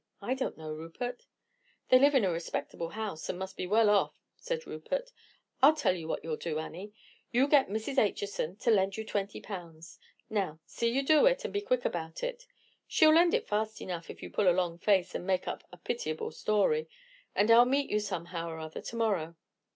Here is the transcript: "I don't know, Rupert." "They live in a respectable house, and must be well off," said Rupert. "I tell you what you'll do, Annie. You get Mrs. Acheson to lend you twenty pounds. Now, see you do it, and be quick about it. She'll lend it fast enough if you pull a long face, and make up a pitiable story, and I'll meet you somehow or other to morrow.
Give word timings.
"I 0.19 0.33
don't 0.33 0.57
know, 0.57 0.73
Rupert." 0.73 1.27
"They 1.89 1.99
live 1.99 2.15
in 2.15 2.25
a 2.25 2.31
respectable 2.31 2.89
house, 2.89 3.29
and 3.29 3.37
must 3.37 3.55
be 3.55 3.67
well 3.67 3.87
off," 3.87 4.15
said 4.35 4.65
Rupert. 4.65 5.11
"I 5.61 5.73
tell 5.73 5.95
you 5.95 6.07
what 6.07 6.23
you'll 6.23 6.37
do, 6.37 6.57
Annie. 6.57 6.91
You 7.31 7.47
get 7.47 7.69
Mrs. 7.69 7.99
Acheson 7.99 8.55
to 8.61 8.71
lend 8.71 8.97
you 8.97 9.05
twenty 9.05 9.39
pounds. 9.41 9.99
Now, 10.27 10.59
see 10.65 10.87
you 10.89 11.03
do 11.05 11.27
it, 11.27 11.45
and 11.45 11.53
be 11.53 11.61
quick 11.61 11.85
about 11.85 12.23
it. 12.23 12.47
She'll 12.87 13.13
lend 13.13 13.35
it 13.35 13.47
fast 13.47 13.79
enough 13.79 14.09
if 14.09 14.23
you 14.23 14.31
pull 14.31 14.49
a 14.49 14.57
long 14.59 14.79
face, 14.79 15.13
and 15.13 15.23
make 15.27 15.47
up 15.47 15.63
a 15.71 15.77
pitiable 15.77 16.31
story, 16.31 16.89
and 17.35 17.51
I'll 17.51 17.65
meet 17.65 17.91
you 17.91 17.99
somehow 17.99 18.49
or 18.49 18.57
other 18.57 18.81
to 18.81 18.95
morrow. 18.95 19.35